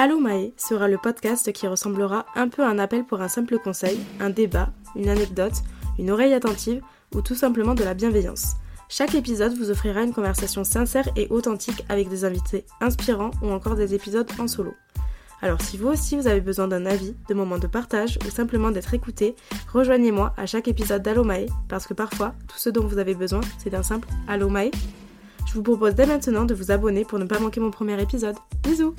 Allo 0.00 0.20
Mae 0.20 0.52
sera 0.56 0.86
le 0.86 0.96
podcast 0.96 1.52
qui 1.52 1.66
ressemblera 1.66 2.24
un 2.36 2.46
peu 2.48 2.62
à 2.62 2.68
un 2.68 2.78
appel 2.78 3.04
pour 3.04 3.20
un 3.20 3.26
simple 3.26 3.58
conseil, 3.58 3.98
un 4.20 4.30
débat, 4.30 4.70
une 4.94 5.08
anecdote, 5.08 5.64
une 5.98 6.12
oreille 6.12 6.34
attentive 6.34 6.82
ou 7.16 7.20
tout 7.20 7.34
simplement 7.34 7.74
de 7.74 7.82
la 7.82 7.94
bienveillance. 7.94 8.52
Chaque 8.88 9.16
épisode 9.16 9.58
vous 9.58 9.72
offrira 9.72 10.02
une 10.02 10.12
conversation 10.12 10.62
sincère 10.62 11.08
et 11.16 11.26
authentique 11.30 11.84
avec 11.88 12.08
des 12.08 12.24
invités 12.24 12.64
inspirants 12.80 13.32
ou 13.42 13.50
encore 13.50 13.74
des 13.74 13.92
épisodes 13.92 14.30
en 14.38 14.46
solo. 14.46 14.72
Alors 15.42 15.60
si 15.62 15.76
vous 15.76 15.88
aussi 15.88 16.14
vous 16.14 16.28
avez 16.28 16.40
besoin 16.40 16.68
d'un 16.68 16.86
avis, 16.86 17.16
de 17.28 17.34
moments 17.34 17.58
de 17.58 17.66
partage 17.66 18.20
ou 18.24 18.30
simplement 18.30 18.70
d'être 18.70 18.94
écouté, 18.94 19.34
rejoignez-moi 19.72 20.32
à 20.36 20.46
chaque 20.46 20.68
épisode 20.68 21.02
d'Allo 21.02 21.24
Mae 21.24 21.46
parce 21.68 21.88
que 21.88 21.94
parfois 21.94 22.36
tout 22.46 22.58
ce 22.58 22.70
dont 22.70 22.86
vous 22.86 22.98
avez 22.98 23.16
besoin 23.16 23.40
c'est 23.58 23.70
d'un 23.70 23.82
simple 23.82 24.06
Allo 24.28 24.48
Mae. 24.48 24.70
Je 25.48 25.54
vous 25.54 25.64
propose 25.64 25.96
dès 25.96 26.06
maintenant 26.06 26.44
de 26.44 26.54
vous 26.54 26.70
abonner 26.70 27.04
pour 27.04 27.18
ne 27.18 27.24
pas 27.24 27.40
manquer 27.40 27.58
mon 27.58 27.72
premier 27.72 28.00
épisode. 28.00 28.36
Bisous 28.62 28.94